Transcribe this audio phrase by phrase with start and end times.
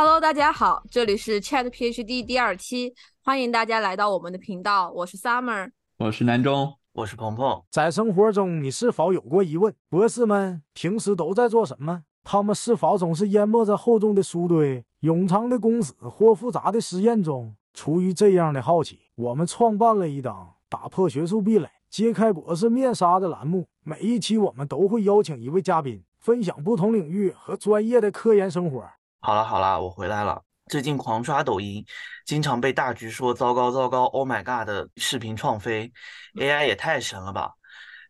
[0.00, 4.92] Hello，大家好，这里是 Chat PhD 第二期，欢迎大家来到我们的频道。
[4.92, 7.64] 我是 Summer，我是南中，我是鹏鹏。
[7.68, 9.74] 在生活中，你是否有过疑问？
[9.88, 12.04] 博士们平时都在做什么？
[12.22, 17.56] 他们是否总是淹没在厚重的书堆、冗长的公式或复杂的实验中？
[17.74, 23.66] 出于这样的好奇，我们创办了一档打破学术壁垒、揭开博士面纱的栏目。
[23.82, 28.84] 每一期，我们都会邀请一位嘉宾，分享不同领域和专业的科研生活。
[29.20, 30.42] 好了好了，我回来了。
[30.70, 31.84] 最近狂刷抖音，
[32.24, 35.92] 经常被大局说糟糕糟糕，Oh my god 的视频创飞
[36.36, 37.52] ，AI 也太神了吧！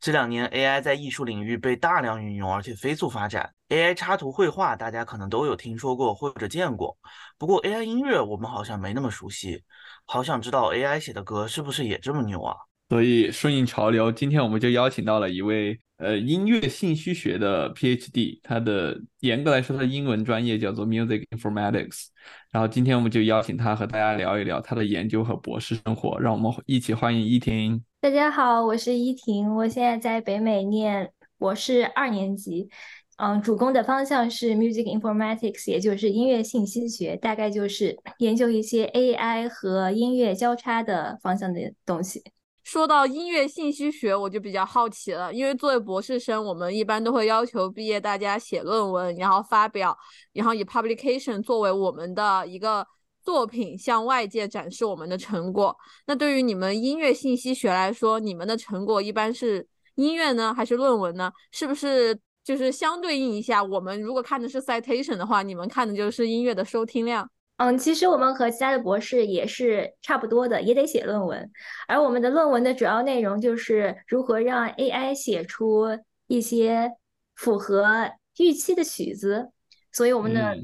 [0.01, 3.53] 这两年 AI 在艺术领域被大量运用，而且飞速发展。
[3.69, 6.97] AI 插图绘画大家可能都有听说过或者见过，
[7.39, 9.65] 不过 AI 音乐我们好像没那么熟悉。
[10.05, 12.55] 好想知道 AI 写的歌是不是也这么牛啊？
[12.89, 15.79] 所以顺应潮流，今天我们就邀请到了一位。
[15.99, 22.07] 呃，音乐信息学的 PhD，他的严格来说，他的英文专业叫做 Music Informatics。
[22.53, 26.17] 然后今天我们就邀请他和大家聊一聊他的研究和博士生活。
[26.21, 27.83] 让我们一起欢迎依婷。
[28.01, 32.69] 大家好，我是依婷，我现在在北美念博士二年级。
[33.17, 42.23] 嗯，主攻的方向是 Music Informatics，也就是音乐信息学，大概就是研究一些 AI 和音乐交叉的方向的东西。
[42.69, 49.97] 说到音乐信息学，我就比较好奇了，因为作为博士生，我们一般都会要求毕业大家写论文，然后发表，
[50.35, 52.87] 然后以 publication 作为我们的一个
[53.23, 55.75] 作品，向外界展示我们的成果。
[56.07, 61.33] 那对于你们音乐信息学来说，你们的成果一般是音乐呢，还是论文呢？
[61.51, 63.65] 是不是就是相对应一下？
[63.65, 67.31] 我们如果看的是 citation 的话，你们看的就是音乐的收听量。
[67.59, 71.51] 嗯，其实我们和其他的博士也是差不多的，也得写论文。
[71.89, 75.87] 而我们的论文的主要内容就是如何让 AI 写出
[76.29, 76.93] 一些
[77.35, 79.51] 符合预期的曲子。
[79.91, 80.57] 所以我们的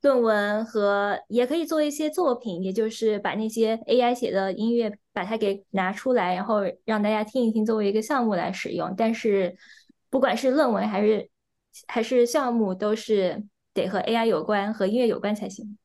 [0.00, 8.92] 论文和也可以做一些作品，也就是把那些 AI 写的音乐把它给拿出来，然后让大家听一听，作为一个项目来使用。
[8.96, 9.56] 但是
[10.10, 11.30] 不管是论文还是
[11.86, 15.78] 还是项目，都是得和 AI 有关、和音乐有关才行。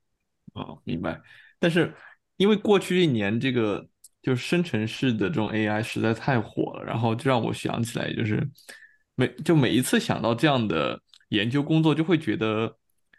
[0.58, 1.20] 哦，明白。
[1.60, 1.94] 但是
[2.38, 3.88] 因为过去一年这个
[4.22, 8.48] 就是生成式的这种 AI 实在太火了，然后就让我想起来，就是
[9.16, 12.76] 每就每一次想到这样的研究工作，就会觉得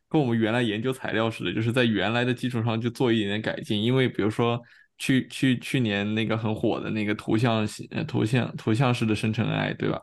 [0.08, 3.82] 跟我们原来研究材料似的，就是在原来的基础上就做一点点改进。
[3.82, 4.60] 因为比如说
[4.98, 10.00] 去去去年那个很火的那个图像呃图像图像式的生成 AI，对吧？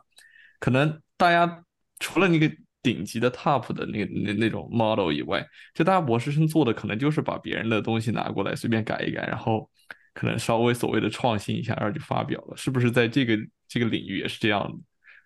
[0.60, 1.64] 可能大家
[1.98, 2.50] 除了那个。
[2.86, 9.68] 顶级的 top 的那那那种 model 以外，就大家博士生做的可能就是把别人的东西拿过来随便改一改，然后
[10.14, 12.56] 可能稍微所谓的创新一下，然后就发表了。
[12.56, 13.36] 是不是在这个
[13.66, 14.72] 这个领域也是这样？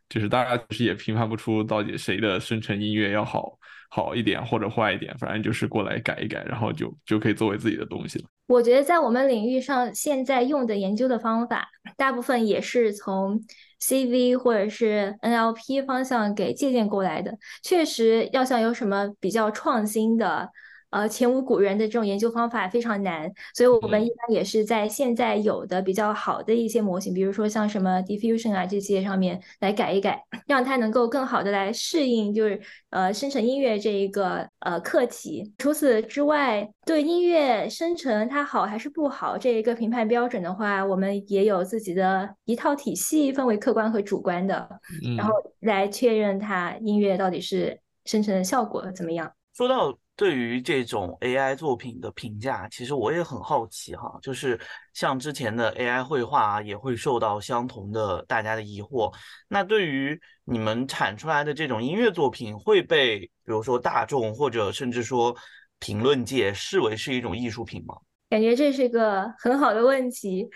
[0.08, 3.58] 就是大家其实也评判不出到底谁的生成音乐要好
[3.90, 8.24] 好一点或者坏一点，反正就是过来改一改，然后就就可以作为自己的东西了。
[8.50, 13.42] 我觉得在我们领域上现在用的研究的方法，大部分也是从。
[13.82, 20.50] CV 或者是 NLP 方向给借鉴过来的，确实要想有什么比较创新的。
[20.90, 35.52] 呃，前无古人的这种研究方法非常难，所以我们一般也是在现在有的比较好的一些模型，比如说像什么 diffusion 啊这些上面来改一改，让它能够更好的来适应，就是呃生成音乐这一个呃课题。
[35.58, 44.68] 除此之外，对音乐生成它好还是不好这一个评判标准的话，我们也有自己的一套体系，分为客观和主观的，
[45.16, 49.32] 然后来确认它音乐到底是生成的效果怎么样。
[49.56, 49.96] 说到。
[50.20, 54.60] 对于这种 AI 作品的评价，其实我也很好奇哈，就是
[54.92, 59.10] 像之前的 AI 绘画也会受到相同的大家的疑惑。
[59.48, 65.34] 那对于你们产出来的这种音乐作品，会被比如说大众或者甚至说
[65.78, 67.94] 评论界视为是一种艺术品吗？
[68.28, 70.50] 感觉这是个很好的问题，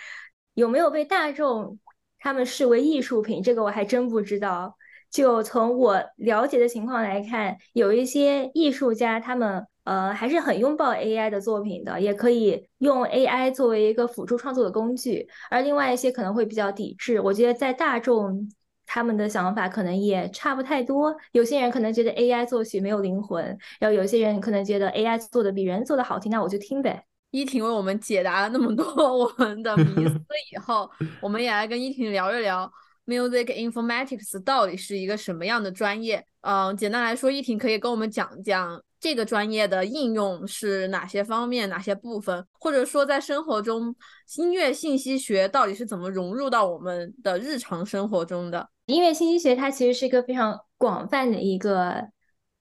[0.53, 1.79] 有没有被大众
[2.19, 4.77] 他们视为艺术品，这个我还真不知道。
[5.15, 15.29] 就从我了解的情况来看，有一些艺术家，他们呃还是很拥抱 AI 的作品的，也可以用 AI 作为一个辅助创作的工具。
[15.51, 17.21] 而另外一些可能会比较抵制。
[17.21, 18.51] 我觉得在大众
[18.87, 21.15] 他们的想法可能也差不太多。
[21.31, 27.05] 有些人可能觉得 AI 作曲没有灵魂，然后有些人可能觉得 AI 做的比人做的好听，那我就听呗。
[27.31, 28.85] 依婷为我们解答了那么多
[29.17, 30.21] 我们的迷思
[30.53, 30.91] 以后，
[31.23, 32.69] 我们也来跟依婷聊一聊。
[33.07, 36.25] Music Informatics 到底是一个什么样的专业？
[36.41, 43.95] 嗯，简单来说，依婷可以跟我们讲讲这个专业的应用是哪些方面、哪些部分，或者说在生活中，
[44.37, 48.69] 音乐信息学到底是怎么融入到我们的日常生活中的？
[48.87, 52.09] 音乐信息学它其实是一个非常广泛的一个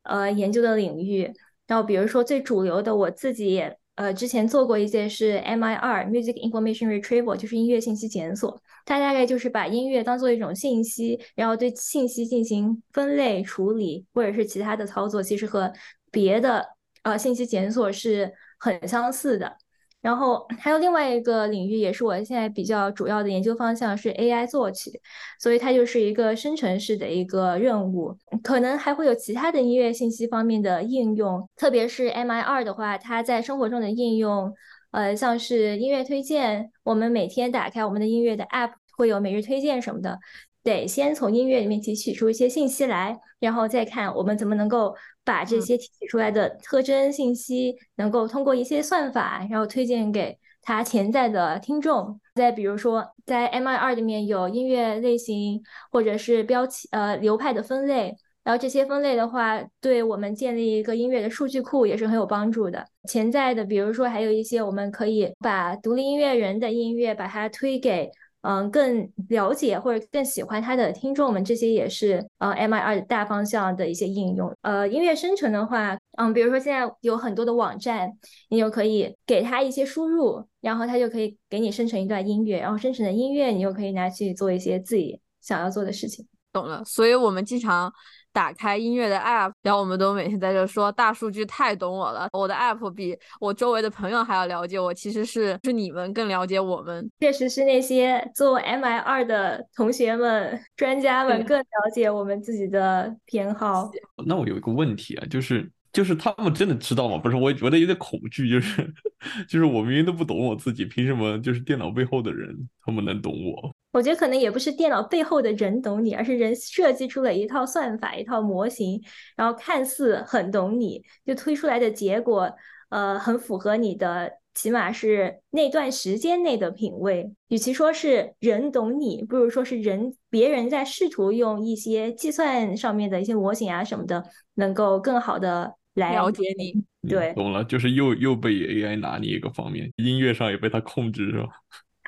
[0.04, 1.32] 呃研究的领域。
[1.68, 8.62] 然后比如说最主流的，我自己也呃之前做过一些是 MIR Music Information Retrieval，就是音乐信息检索。
[8.86, 15.72] 它大概就是把音乐当做一种信息，然后对信息进行分类处理，或者是其他的操作，其实和
[16.12, 16.66] 别的
[17.04, 19.58] 呃信息检索是很相似的。
[20.02, 24.92] 然后还有另外一个领域，也是我现在比较主要的研究方向是 AI 作曲，
[25.40, 28.14] 所以它就是一个生成式的一个任务，
[28.44, 34.54] 可能还会有其他的音乐信息方面的应用，特别是 MIR 的话，它在生活中的应用，
[34.94, 40.20] 呃，像是音乐推荐，我们每天打开我们的音乐的 App 会有每日推荐什么的。
[40.62, 44.96] 得先从音乐里面提取出一些信息来，然后再看我们怎么能够
[45.26, 52.20] 把这些提取出来的特征信息，能够通过一些算法，然后推荐给他潜在的听众。
[52.36, 55.62] 再比如说，在 MIR 里面有音乐类型
[55.92, 62.86] 或者是标题呃流派的分类，然后这些分类的话，对我们建立一个音乐的数据库也是很有帮助的。
[63.08, 68.12] 潜在的，比如说还有一些我们可以把独立音乐人的音乐把它推给。
[68.46, 74.54] 嗯，更了解或者更喜欢他的听众们，这些也是呃 M I R 大方向的一些应用。
[74.64, 78.12] 呃，音乐生成的话，嗯，比如说现在有很多的网站，
[78.50, 86.28] 你就可以给他一些输入，然后他就可以给你生成一段音乐，然后生成的音乐你又可以拿去做一些自己想要做的事情。
[86.52, 87.94] 懂了，所以我们经常。
[88.34, 103.92] 打开音乐的 app，然后我们都每天在这说大数据太懂我了，我的 app 比我周围的朋友还要了解我，其实是是你们更了解我们，确实是那些做 MI 二的同学们、专家们更了解我们自己的偏好。
[104.26, 107.18] 那我有一个问题啊，就是就是他们真的知道吗？
[107.18, 108.94] 不是，我也觉得有点恐惧，就是
[109.48, 113.72] 就是我明明都不懂我自己，凭什么就是电脑背后的人他们能懂我？
[113.92, 119.00] 我觉得可能也不是电脑背后的人懂你，而是人设计出了一套算法、一套模型，
[119.38, 122.52] 然后看似很懂你，就推出来的结果，
[122.90, 127.32] 呃，很符合你的，起码是那段时间内的品味。
[127.50, 134.24] 与其说是人懂你，不如说是人别人在试图用一些计算上面的一些模型啊什么的，
[134.56, 136.84] 能够更好的来了解你。
[137.10, 141.50] 对，懂了，就是又又被 AI 拿捏一个方面，音乐上也被它控制，是吧？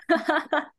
[0.08, 0.72] 哈哈哈，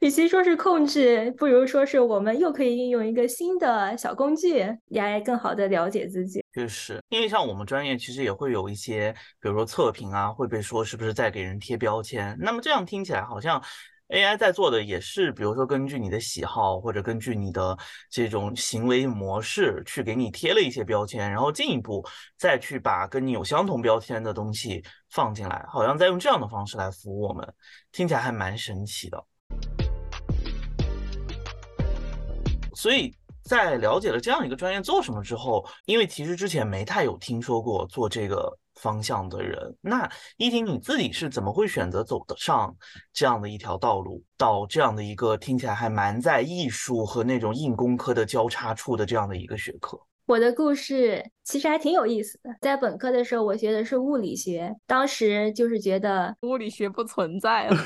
[0.00, 6.44] 与其说是控制，不如说是我们又可以运用一个新的小工具来更好的了解自己。
[6.54, 12.36] 就是因为像我们专业其实也会有一些，比如说测评啊，会被说是不是在给人贴标签。
[12.40, 13.62] 那么这样听起来好像。
[14.08, 17.76] AI 在做的也是，比如说根据你的喜好或者根据你的
[18.10, 22.02] 这种行为模式去给你贴了一些标签，然后进一步
[22.38, 27.46] 再去把跟你有相同标签的东西放进来，好像在用这样的方式来服务我们，
[27.92, 29.22] 听起来还蛮神奇的。
[32.74, 38.58] 所以在了解了这样一个专业做什么之后，因为其实之前没太有听说过做这个。
[38.78, 42.74] 方向的人，那依婷你自己是怎么会选择走得上
[43.12, 49.98] 这样的一条道路，到这样的一个听起来还蛮在艺术和那种硬工科的交叉处的这样的一个学科？
[50.26, 52.50] 我的故事其实还挺有意思的。
[52.60, 57.76] 在本科的时候，我学的是物理学，当时就是觉得物理学不存在了。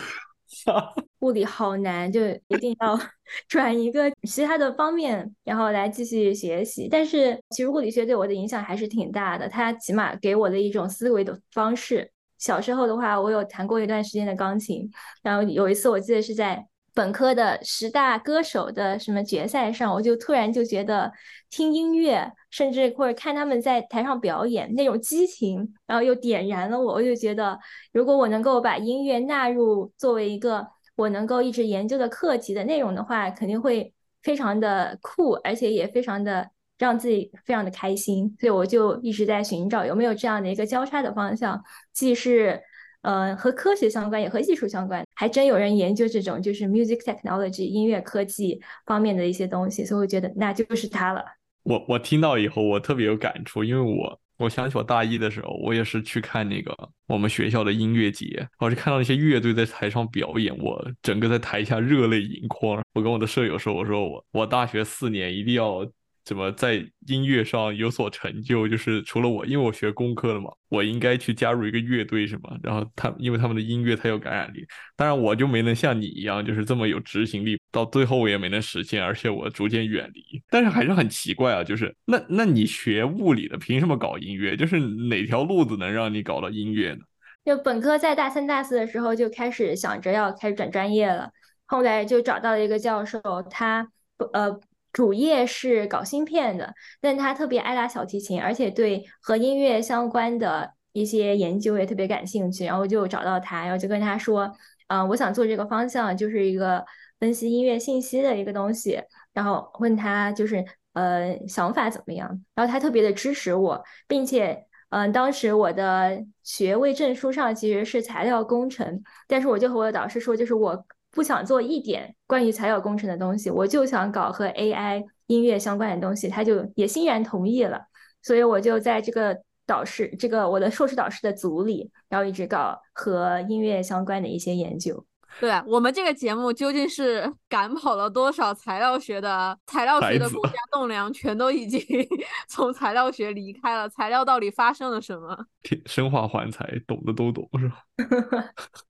[1.20, 2.98] 物理好难，就一定要
[3.48, 6.88] 转一个其他的方面，然后来继续学习。
[6.90, 12.10] 但是其实物理学对我的影响还是挺大的，它起码给我的一种思维的方式。
[12.38, 14.90] 小时候的话，我有弹过一段时间的钢琴，
[15.22, 21.12] 然后有一次我记得是在本科的十大歌手的什么决赛上，我就突然就觉得
[21.50, 26.92] 听音乐，甚至或者看他们在台上表演那种激情，然后又点燃了我。
[26.92, 27.58] 我就觉得，
[27.92, 33.92] 如果我能够把音乐纳入作为一个我能够一直研究的课题的内容的话，肯定会
[34.22, 38.36] 非常的酷，而且也非常的让自己非常的开心。
[38.38, 41.58] 所以我就一直在寻找有没有这样的一个交叉的方向，
[41.94, 42.60] 既是
[43.00, 45.02] 呃和科学相关，也和艺术相关。
[45.14, 51.24] 还真有人研究这种就是 music technology 音乐科技方面的一些东西，所以我觉得那就是它了。
[51.62, 54.18] 我我听到以后，我特别有感触，因为我。
[54.38, 56.76] 我想起我大一的时候，我也是去看那个
[57.06, 62.82] 我们学校的音乐节，我就看到那些乐队在台上表演，我整个在台下热泪盈眶。
[62.92, 65.88] 我跟我的舍友说，我说我我大学四年一定要。
[66.24, 66.74] 怎么在
[67.08, 68.68] 音乐上有所成就？
[68.68, 72.56] 就是除了我，因为我学工科的嘛，我应该去加入一个乐队，什么？
[72.62, 74.64] 然后他，因为他们的音乐它有感染力，
[74.94, 80.22] 当然我就没能像你一样，就是这么有执行力，到最后我也没能实现，而且我逐渐远离。
[80.48, 84.56] 但是还是很奇怪啊，就是那那你学物理的，凭什么搞音乐？
[84.56, 87.00] 就是哪条路子能让你搞到音乐呢？
[87.44, 91.30] 就本科在大三、大四的时候就开始想着要开始转专业了，
[91.66, 94.60] 后来就找到了一个教授，他不呃。
[94.92, 102.66] 主业是搞芯片的，但他特别爱拉小提琴，而且对和音乐相关的一些研究也特别感兴趣。
[102.66, 104.52] 然后就找到他，然后就跟他说，
[104.88, 106.84] 嗯，我想做这个方向，就是一个
[107.18, 109.02] 分析音乐信息的一个东西。
[109.32, 120.84] 然后问他就是呃想法怎么样，然后他特别的支持我，并且嗯，当时我的学位证书上其实是材料工程，但是我就和我的导师说，就是我。
[121.12, 127.80] 不想做一点关于材料工程的东西，我就想搞和 AI 音乐相关的东西，他就也欣然同意了。
[128.22, 135.04] 所以我就在这个导师，这个我的硕士导师的组里，然后一直搞和音乐相关的一些研究。
[135.40, 141.80] 对我们这个节目究竟是 赶跑了多少材料学的材料学的国家栋梁，全都已经
[142.48, 143.88] 从材料学离开了。
[143.88, 145.46] 材料到底发生了什么？
[145.86, 147.76] 生化环材，懂的都懂是吧？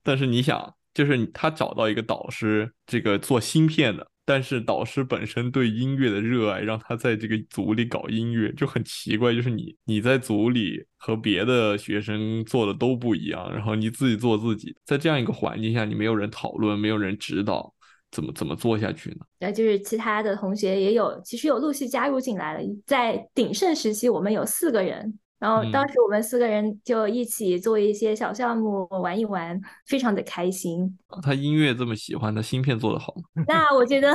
[0.03, 0.73] 但是你想。
[0.93, 9.33] 就是他找到一个导师，这个做芯片的，但是导师本身对音乐的热爱，让他在这个组里搞音乐就很奇怪。
[9.33, 17.73] 就是你你在组里和别的学生做的都不一样，然后你自己做自己，在这样一个环境下，你没有人讨论，没有人指导，
[18.11, 19.17] 怎么怎么做下去呢？
[19.39, 22.63] 呃，就是其他的同学也有，其实有陆续加入进来了。
[22.85, 25.19] 在鼎盛时期，我们有四个人。
[25.43, 30.97] 然后当时我们四个人就一起做一些小项目玩一玩，非常的开心。
[31.21, 33.43] 他音乐这么喜欢，他芯片做的好吗？
[33.45, 34.13] 那我觉得。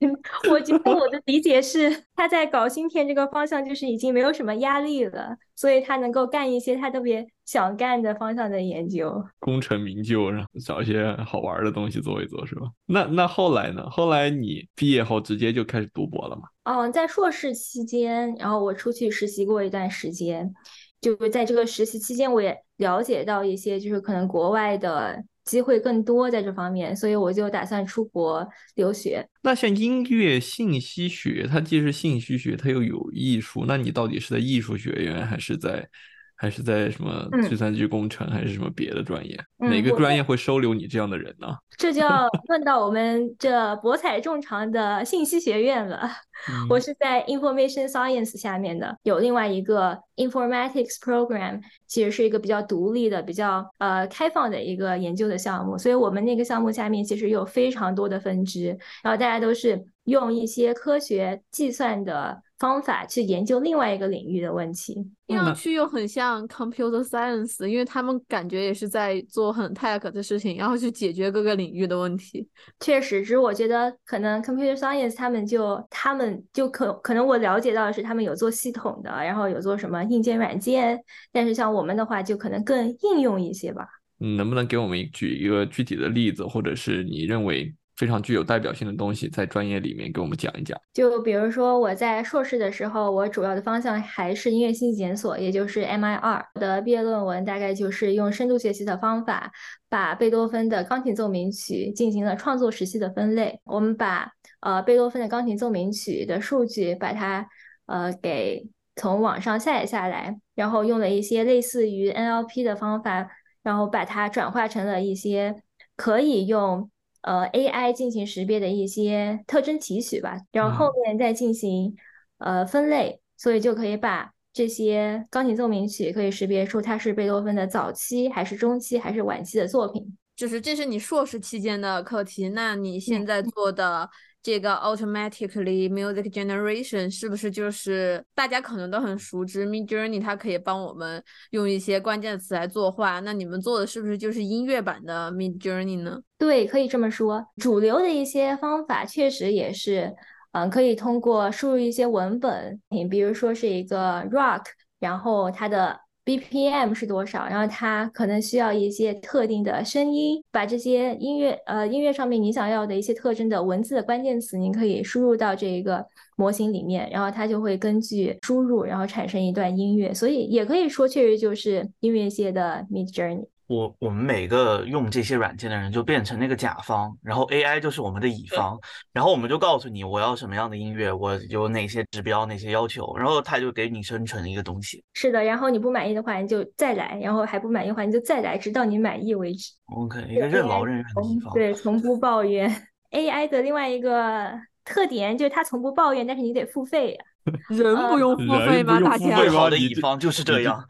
[0.50, 12.62] 我觉得我的理解是，他在搞芯片这个方向，就是已经没有什么压力了，所以他能够干一些他特别想干的方向的研究，功成名就，然后找一些好玩的东西做一做，是吧？
[12.86, 13.88] 那那后来呢？
[13.90, 16.42] 后来你毕业后直接就开始读博了吗？
[16.64, 20.52] 嗯，在硕士期间，然后我出去实习过一段时间，
[21.00, 25.24] 就是在这个实习期间，我也了解到一些，就是可能国外的。
[25.46, 29.26] 机会更多在这方面，所以我就打算出国留学。
[29.42, 35.88] 那像音乐信息学，它既是信息学，它又有艺术，那你到底是在艺术学院，还是在，
[36.36, 39.38] 还是在什么计算机工程，还是什么别的专业？
[39.56, 41.48] 哪个专业会收留你这样的人呢？
[41.78, 46.08] 这就要问到我们这博采众长的信息学院了。
[46.68, 55.78] 我是在 Information Science 下面的，有另外一个 Informatics Program，其实是一个比较独立的、比较呃开放的一个研究的项目。
[55.78, 58.68] 所以我们那个项目下面其实有非常多的分支，
[59.02, 62.42] 然后大家都是用一些科学计算的。
[62.58, 64.94] 方法去研究另外一个领域的问题，
[65.26, 72.48] 听上去又很像 computer science，因为他们感觉也是在做很 tech 的事情，然后去解决各个领域的问题。
[72.80, 80.98] 确实，只是我觉得可能 computer science 他们就他们就可可能我了解到的是他们有做系统的，然后有做什么硬件软件，
[81.30, 83.86] 但是像我们的话就可能更应用一些吧。
[84.20, 87.74] 嗯，能不能给我们举一个具体的例子，或者是你认为？
[87.96, 90.78] 非常具有代表性的东西，在专业里面给我们讲一讲。
[90.92, 99.50] 就比如说，我在硕士的时候，我主要的方向还是音乐信息检索，也就是 MIR 的毕业论文，大概就是用深度学习的方法，
[99.88, 103.58] 把贝多芬的钢琴奏鸣曲进行了创作时期的分类。
[103.64, 107.48] 我们把呃贝多芬的钢琴奏鸣曲的数据，把它
[107.86, 113.26] 呃给从网上下载下来，然后用了一些类似于 NLP 的方法，
[113.62, 115.62] 然后把它转化成了一些
[115.96, 116.90] 可以用。
[117.26, 121.94] 呃，AI 进行识别的一些特征提取吧，然后后面再进行
[122.38, 130.16] 呃分类，所以就可以把这些钢琴奏鸣曲可以识别出它是贝多芬的早期还是中期还是晚期的作品。
[130.36, 134.08] 就是这是你硕士期间的课题，那你现在做的？
[134.46, 140.20] 这个 automatically music generation 是不是就是大家可能都很熟知 Mid Journey？
[140.20, 143.18] 它可以帮我们用一些关键词来作画。
[143.18, 146.20] 那你们做的是不是就是音乐版的 Mid Journey 呢？
[146.38, 147.44] 对，可以这么说。
[147.56, 150.14] 主流的一些方法确实也是，
[150.52, 154.62] 嗯，可以通过输入一些文本，比如说是一个 rock，
[155.00, 156.05] 然后它的。
[156.26, 157.46] BPM 是多少？
[157.46, 166.04] 然后它可能需要一些特定的声音，把这些音乐呃音乐上面你想要的一些特征的文字的关键词，您可以输入到这一个
[166.36, 170.12] 模型里面，然后它就会根据输入，然后产生一段音乐。
[170.12, 173.46] 所以也可以说，确实就是音乐界的 Mid Journey。
[173.68, 178.78] 我我们每个用这些软件的人就变成那个甲方，然后 AI 就是我们的乙方，
[179.12, 185.02] 然后我们就告诉你我要什么样的音乐，我有哪些指标、哪些要求，然后他就给你生成一个东西。
[185.14, 189.72] 是的，然后你不满意的话你就再来，然后还不满意的话你就再来，直到你满意为止。
[189.86, 191.52] OK，一个任劳任怨的乙方。
[191.52, 192.70] 对，从不抱怨。
[193.10, 194.52] AI 的另外一个
[194.84, 197.24] 特点就是它从不抱怨，但是你得付费呀。
[197.68, 198.98] 人不用付费吗？
[199.00, 200.84] 大家最好的乙方就是这样。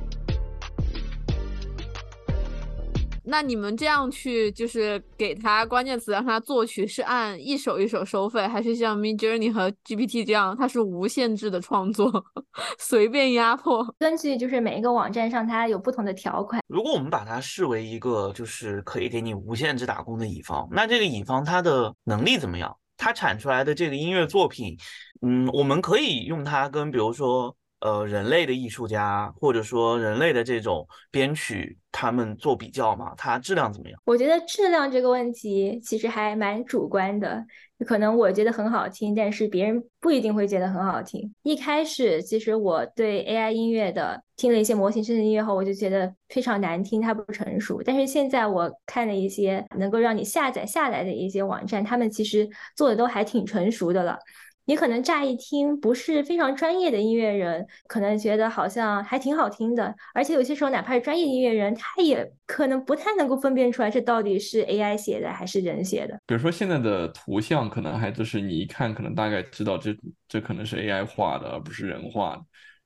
[3.29, 12.25] 那你们这样去就是给他关键词让他作曲，是按一首一首收费，还是像 Mid Journey 和 GPT 这样，它是无限制的创作，
[12.79, 13.85] 随便压迫？
[13.99, 16.63] 根据就是每一个网站上它有不同的条款。
[16.69, 22.77] 如果我们把它视为一个就是可以给你无限制打工的乙方，那这个乙方他的能力怎么样？
[22.97, 24.77] 他产出来的这个音乐作品，
[25.23, 27.55] 嗯，我们可以用它跟比如说。
[27.81, 34.01] 呃，人类的艺术家或者说人类的这种编曲，他们做比较嘛，它质量怎么样？
[34.07, 37.45] 我觉得质量这个问题其实还蛮主观的，
[37.87, 41.35] 可能我觉得很好听，但是别人不一定会觉得很好听。
[41.43, 47.83] 一开始其实我对 AI 音乐的听了一些模型生成音乐后，我就觉得非常难听，它不成熟。
[47.85, 54.19] 但是现在我看了一些能够让你下载下来的一些网站，他们其实做的都还挺成熟的了。
[54.67, 66.21] 你可能乍一听不是非常专业的音乐人，可能觉得好像还挺好听的，而且有些时候哪怕是专业音乐人，他也可能不太能够分辨出来这到底是 AI 写的还是人写的。
[66.27, 69.97] 比如说现在的图像，可能还就是你一看，可能大概知道这
[70.29, 72.43] 这可能是 AI 画的，而不是人画的。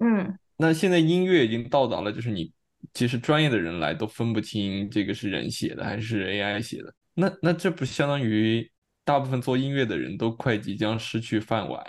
[0.06, 2.52] 嗯，那现在音乐已经到达了，就是你
[2.92, 6.92] 其实专业的人来都分不清这个是人写的还是 AI 写的。
[7.14, 8.70] 那那这不相当于？
[9.11, 11.85] 大部分做音乐的人都快即将失去饭碗。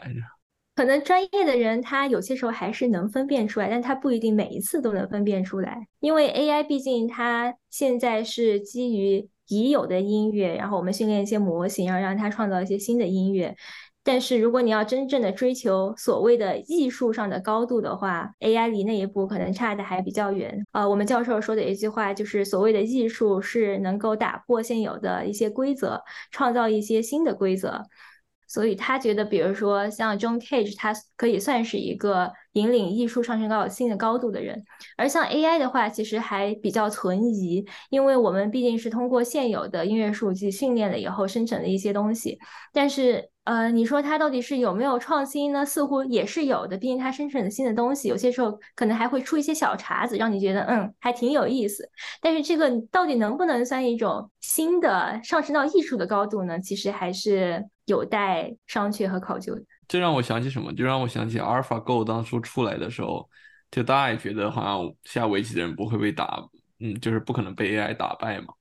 [0.74, 13.56] 可能专业的人他有些时候还是能分辨出来，但他不一定每一次都能分辨出来，因为 AI 毕竟它现在是基于已有的音乐，然后我们训练一些模型，然后让它创造一些新的音乐。
[14.04, 20.66] 但是如果你要真正的追求所谓的艺术上的高度的话，AI 离那一步可能差的还比较远。
[20.72, 27.84] 呃，我们教授说的一句话就是，所谓的艺术是能够打破现有的一些规则，创造一些新的规则。
[28.52, 34.62] 所以他觉得，比如说像 John Cage，他可以算是一个引领艺术上升到新的高度的人。
[34.98, 42.38] 而像 AI 的话，其实还比较存疑，因为我们毕竟是通过现有的音乐数据训练了以后生成的一些东西。
[42.74, 45.66] 但是，呃，你说它到底是有没有创新呢？
[45.66, 51.90] 似乎也是有的，毕竟它生成的新的东西，有些时候可能还会出一些小茬子，让你觉得嗯，还挺有意思。
[52.22, 56.60] 但是这个到底能不能算一种新的上升到艺术的高度呢？
[56.60, 57.66] 其实还是。
[57.92, 59.54] 有待商榷和考究。
[59.88, 60.74] 这让我想起什么？
[60.74, 63.30] 就让我想起阿尔法 Go 当初出来的时候，
[63.70, 66.42] 就大家也觉得好像下围棋的人不会被打，
[66.80, 68.54] 嗯，就是不可能被 AI 打败嘛。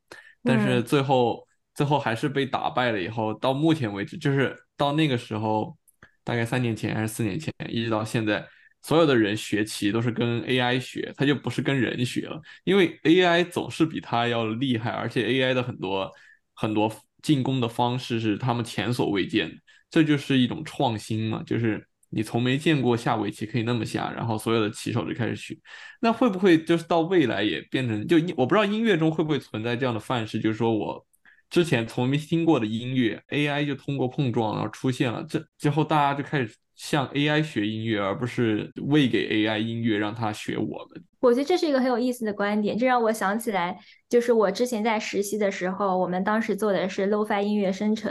[0.43, 3.01] 但是最后，最后还是被打败了。
[3.01, 5.77] 以后到目前为止，就是到那个时候，
[6.25, 8.45] 大概三年前还是四年前，一直到现在，
[8.83, 16.11] 所有的人学棋都是跟 AI 学，他就不是跟人学了，因为 AI 总是比他要厉害，而且 AI 的很多
[16.55, 16.93] 很多。
[17.22, 19.56] 进攻的方式是他们前所未见的，
[19.90, 25.56] 这就是一种创新嘛，就是你从没见过下围棋可以那么下，然后所有的棋手就开始学。
[26.00, 31.06] 那会不会就是到未来也变成就我不知道音乐中会不会存在这样的范式，就是说我
[31.48, 41.05] 之前从没听过的音乐，AI 就通过碰撞然后出现了，这之后大家就开始向 AI 学音乐，而不是喂给 AI 音乐让它学我们。
[41.21, 48.11] 我觉得这是一个很有意思的观点，这让我想起来，就是我之前在实习的时候，我们当时做的是 Lo-Fi 音乐生成，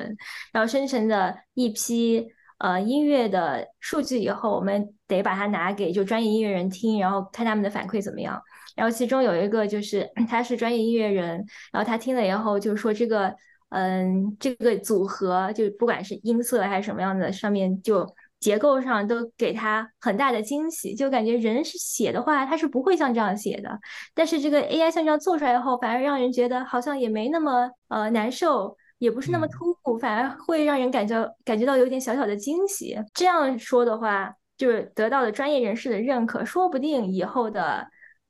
[0.54, 2.28] 然后生成的一批
[2.60, 8.40] 呃音乐的数据以后，我们得把它拿给就专业音乐人听，然后看他们的反馈怎么样。
[8.76, 13.36] 然后其中有一个就是 他是专业音乐人，然后他听了以后就说这个
[13.70, 18.08] 嗯这个组合就不管是音色还是什么样的，上面就。
[18.40, 23.78] 结构上都给他很大的惊喜，就感觉人是写的话，他是不会像这样写的。
[24.14, 32.98] 但是这个 AI 像这样做出来以后，反而让人觉得好像也没那么呃难受，也不是那么突兀，反而会让人感觉感觉到有点小小的惊喜。
[33.14, 37.86] 这样说的话，就是得到了专业人士的认可，说不定以后的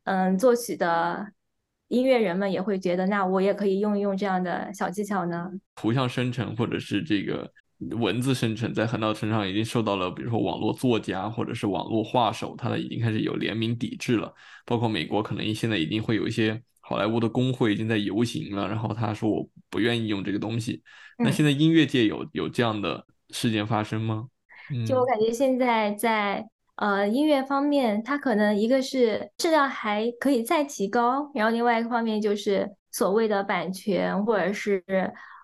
[0.06, 1.28] 嗯作曲的
[1.90, 5.52] 音乐人们也会觉得，那我也可以用一用这样的小技巧呢。
[5.76, 7.52] 图像生成或者是这个。
[7.92, 14.34] 文字生成在很大程度上已经受到了，比如说网络作家或者是网络画手，他已经开始有联名抵制了。
[14.66, 20.84] 包括美国可能现在已经会有一些好莱坞的工会已经在游行了，然后他说我不愿意用这个东西。
[21.18, 24.28] 那现在音乐界有有这样的事件发生吗？
[24.86, 34.84] 就我感觉现在在呃音乐方面，它可能一个是质量还可以再提高，然后另外一个方面就是所谓的版权或者是。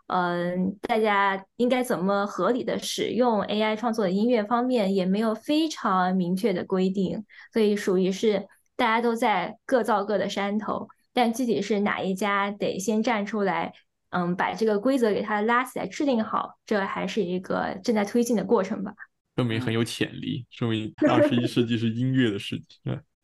[0.07, 13.73] 嗯，大家应该怎么合理的使用 AI 创作的音乐方面也没有非常明确的规定，所以属于是大家都在各造各的山头，但具体是哪一家得先站出来，
[14.11, 18.93] 嗯，把这个规则给它拉起来制定好，这还是一个正在推进的过程吧。
[19.35, 22.65] 说明很有潜力，说明二十一世纪是音乐的世纪。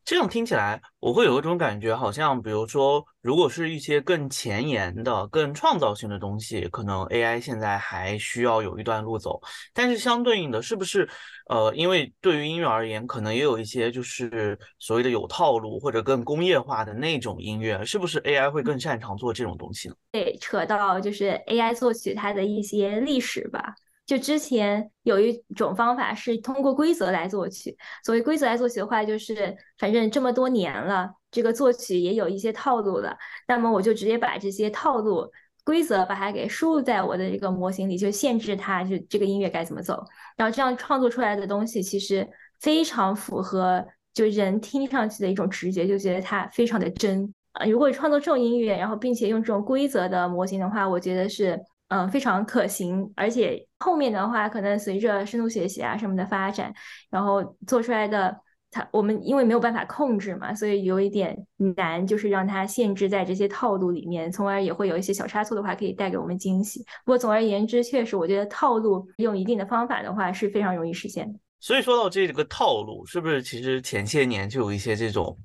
[0.04, 9.40] 这样听起来，我会有一种感觉，好像比如说，如果是一些更前沿的、更创造性的东西，可能 AI 现在还需要有一段路走。
[9.72, 11.08] 但是相对应的，是不是
[11.48, 19.94] 呃，因为对于音乐而言，可能也有一些就是所谓的有套路或者更工业化的那种音乐，是不是 AI 会更擅长做这种东西呢？
[20.10, 23.74] 对，扯到就是 AI 作曲它的一些历史吧。
[24.12, 33.16] 就之前有一种方法是通过规则来作曲，所谓规则来作曲的话，就是反正这么多年了，这个作曲也有一些套路了，
[33.48, 35.26] 那么我就直接把这些套路
[35.64, 40.04] 规则把它给输入在我的这个模型里，就限制它，就这个音乐该怎么走，
[40.36, 42.28] 然后这样创作出来的东西其实
[42.60, 47.64] 非常符合就人听上去的一种直觉，就觉得它非常的真啊。
[47.64, 51.58] 如果创作这种音乐，然后并且用这种规则的模型的话，我觉得是。
[51.92, 56.72] 嗯，非常可行，而且后面的话，可能随着深度学习啊什么的发展，
[57.10, 58.34] 然后做出来的
[58.70, 61.36] 它，我们因为没有办法控制嘛，所以有一点
[61.76, 66.80] 难，就是让它限制在这些套路里面，从而也会有一些小差错的话，可以带给我们惊喜。
[67.04, 71.38] 不过总而言之，确实我觉得套路用一定的方法的话是非常容易实现的。
[71.60, 75.36] 所以说到这个套路，是不是其实前些年就有一些这种？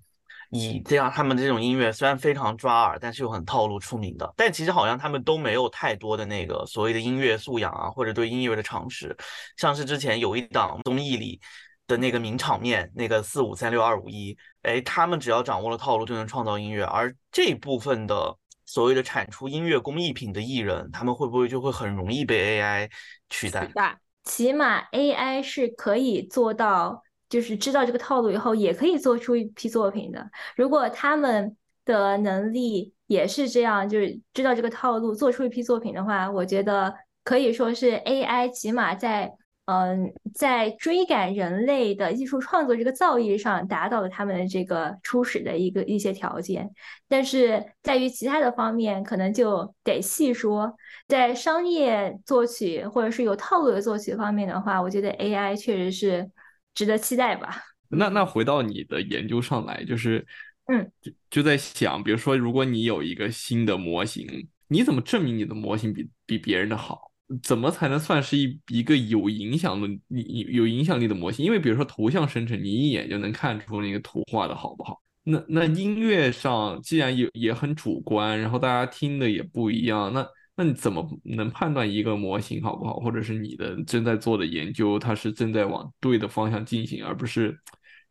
[0.52, 4.34] 以这样，他们这种音乐虽然非常抓耳，但是又很套路出名的。
[4.36, 9.16] 但其实好像他们都没有太多的那个所谓的音乐素养啊，或者对音乐的常识。
[9.58, 11.42] 像是之前有一档综艺里
[11.86, 16.84] 的那个名场面，那个四五三六二五一，哎，他们只要掌握了套路就能创造音乐。
[16.84, 22.90] 而这部分的所谓的产出音乐工艺品的艺人，他们会不会就会很容易被 AI
[23.30, 23.70] 取代？
[24.24, 27.04] 起码 AI 是可以做到。
[27.30, 30.30] 就是知道这个套路以后，也可以做出一批作品的。
[30.56, 39.34] 如果他们的能力也是这样，就是知道这个套路，做出一批作品的话，我觉得可以说是 AI 起码在
[39.66, 46.70] 嗯在追赶人类的艺术创作这个造诣上达到了他们的这个初始的一个一些条件。
[47.10, 50.74] 但是在于其他的方面，可能就得细说。
[51.08, 56.30] 在商业作曲或者是有套路的作曲方面的话，我觉得 AI 确实是。
[56.78, 57.60] 值得期待吧？
[57.90, 60.24] 那那回到你的研究上来，就是，
[60.68, 64.28] 嗯，就就在想，比如说，如果你有一个新的模型，
[64.68, 67.12] 你怎么证明你的模型比比别人的好？
[67.42, 71.44] 怎么才能算是一一个有影响的、你有影响力的模型？
[71.44, 75.02] 因为比如说图像生成，你一眼就能看出那个图画的好不好。
[75.24, 80.24] 那那音乐上，既然也也很主观，然后大家听的也不一样，那。
[80.58, 87.56] 那你怎么能判断一个模型好不好，或者是你的正在做的研究，它是正在往对的方向进行，而不是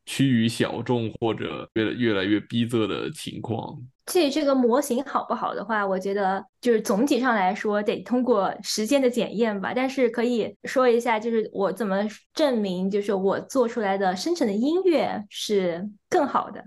[0.05, 3.77] 趋于小众或者越越来越逼仄的情况？
[4.07, 9.73] 至于这个模型好不好的话，我觉得就是总体上来说得通过时间的检验吧。
[9.75, 16.63] 但是可以说一下，就是我怎么证明，就是我做出来的生成的音乐是更好的。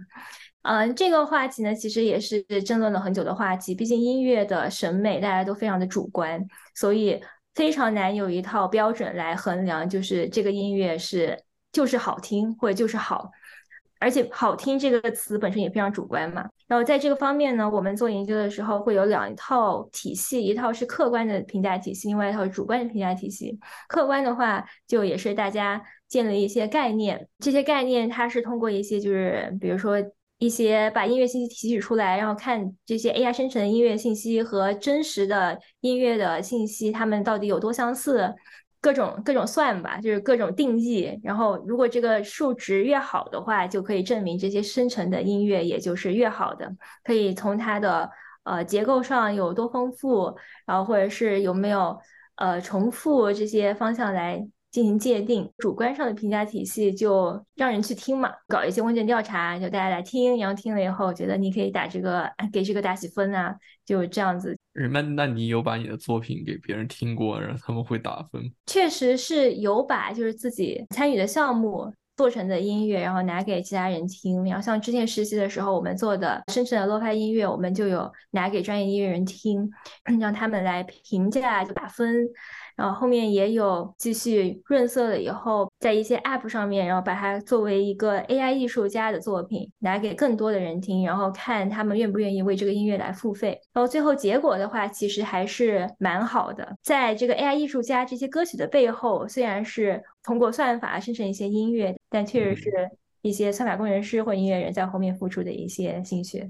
[0.62, 3.74] 嗯，这个话题呢，其实也是争论了很久的话题。
[3.74, 6.46] 毕竟音乐的审美大家都非常的主观，
[6.76, 7.22] 所以
[7.56, 11.42] 非常难有一套标准来衡量，就是这个音乐是
[11.72, 13.32] 就是好听或者就是好。
[14.02, 16.48] 而且“好听”这个词本身也非常主观嘛。
[16.68, 23.60] 然后在这个方面呢，我们做研究的时候会有两套体系，一套是客观的评价体系，另外一套是主观的评价体系。
[23.88, 30.02] 客观的话，就也是大家建立一些概念，这些概念它是通过一些就是比如说。
[30.40, 38.34] 一些把音乐信息提取出来，然后看这些 AI 生成的音乐信息和真实的音乐的信息，它们到底有多相似？
[38.82, 41.20] 各种各种算吧，就是各种定义。
[41.22, 46.74] 然后如果这个数值越好的话，就可以证明这些生成的音乐也就是越好的。
[47.04, 48.10] 可以从它的
[48.44, 50.34] 呃结构上有多丰富，
[50.66, 52.00] 然后或者是有没有
[52.38, 54.48] 呃重复这些方向来。
[54.72, 63.56] 进行界定，主观上的评价体系就让人去听嘛，搞一些问卷调查，就大家来听，然后听了以后觉得你可以打这个，给这个打几分啊，
[63.86, 64.56] 就这样子。
[64.92, 68.42] 那那你有把你的作品给别人听过，然后他们会打分？
[68.68, 74.46] 确实是有把就是自己参与的项目做成的音乐，然后拿给其他人听。
[74.46, 79.70] 然后像之前实习的时候，我们做的深圳的 lo 拍音乐，我们就有拿给专业音乐人听，
[80.20, 82.28] 让他们来评价就打分。
[82.80, 93.60] 然后后面也有继续润色了以后，在一些 App 上面，然后把它作为一个 AI 艺术家的作品，拿给更多的人听，然后看他们愿不愿意为这个音乐来付费。
[93.74, 96.74] 然后最后结果的话，其实还是蛮好的。
[96.82, 102.72] 在这个 AI 艺术家这些歌曲的背后，虽然是通过算法生成一些音乐，但确实是
[103.22, 106.50] 一些算法工程师或音乐人在后面付出的一些心血。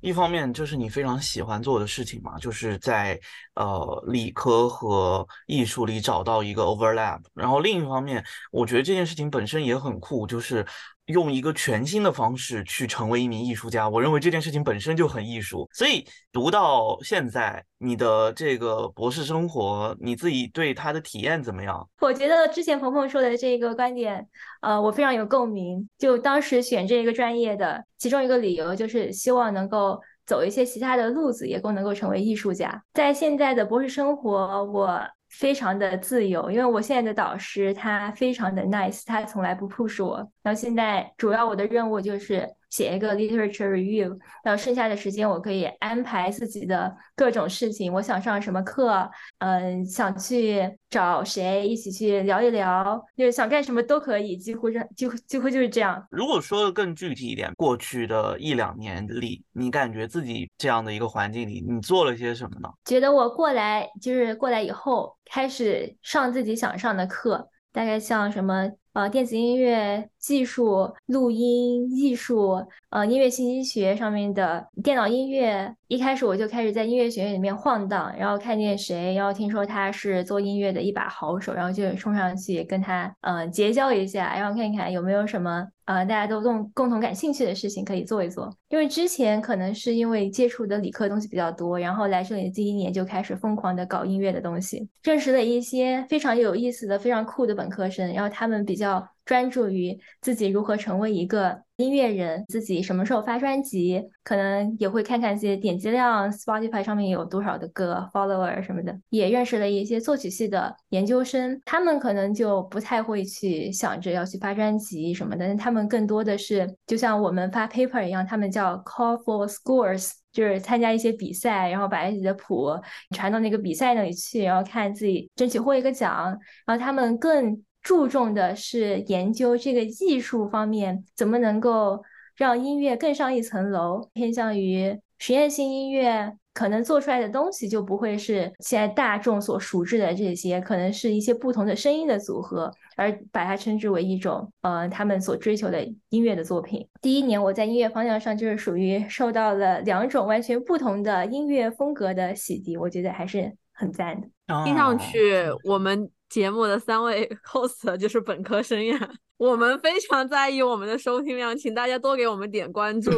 [0.00, 3.18] 一方面就是你非常喜欢做的事情嘛，就是在
[3.54, 7.20] 呃理科和艺术里找到一个 overlap。
[7.34, 10.66] 然后另一方面，我觉得这件事情本身也很酷，就是
[11.06, 13.88] 用一个全新的方式去成为一名艺术家。
[13.88, 15.68] 我认为这件事情本身就很艺术。
[15.72, 21.88] 所以读到现在，你的这个博士生活，你自己对它的体验怎么样？
[22.00, 24.26] 我觉得之前鹏鹏说的这个观点，
[24.60, 25.88] 呃，我非常有共鸣。
[25.98, 32.82] 就当时选这个专业的其中一个理由，就是希望能够走一些其他的路子，也够能够成为艺术家。
[32.94, 40.16] 在现在的博士生活，我非常的自由，因为我现在的导师他非常的 nice，他从来不 push 我。
[40.42, 47.92] 然后现在主要我的任务就是写一个 literature review，然后剩下的时间我可以安排自己的各种事情。
[47.92, 56.06] 我想上什么课，嗯，想去找谁一起去聊一聊，就是想干什么都可以，几乎是几乎几乎就是这样。
[56.10, 62.68] 如果说的更具体一点，过去的一两年里，你感觉自己这样的一个环境里，你做了些什么呢？
[62.84, 75.74] 觉得我过来就是过来以后，开始上自己想上的课，大概像什么呃电子音乐技术、录音艺术、呃音乐信息学上面的电脑音乐。
[75.88, 88.48] 一开始我就开始在音乐学院里面晃荡，然后看见谁，然后听说他是做音乐的一把好手，然后就冲上去跟他呃结交一下，然后看看有没有什么呃大家都共共同感兴趣的事情可以做一做。
[88.68, 99.06] 因为之前可能是因为接触的理科东西比较多，然后来这里第一年就开始疯狂的搞音乐的东西，认识了一些非常有意思的、非常酷的本科生，然后他们比较。
[99.30, 108.98] 专注于自己如何成为一个音乐人，自己什么时候发专辑，可能也会看看自己点击量，Spotify 上面有多少的歌，follower 什么的。
[109.10, 122.68] 也认识了一些作曲系的研究生，他们可能就不太会去想着要去发专辑什么的，他们更多的是就像我们发 paper 一样，他们叫 call for scores，就是参加一些比赛，然后把自己的谱
[123.14, 127.62] 传到那个比赛那里去，然后看自己争取获一个奖，然后他们更。
[127.82, 132.02] 注重的是研究这个艺术方面怎么能够
[132.36, 146.86] 让音乐更上一层楼，偏向于实验性音乐，可能做出来的东西就不会是现在大众所熟知的这些，可能是一些不同的声音的组合，而把它称之为一种呃他们所追求的音乐的作品。
[147.02, 154.28] 第一年我在音乐方向上就是属于受到了两种完全不同的音乐风格的洗涤，我觉得还是很赞的。
[154.64, 156.10] 听上去我们。
[156.30, 163.10] 节目的三位 host 就是本科生呀，我们非常在意我们的收听量，请大家多给我们点关注。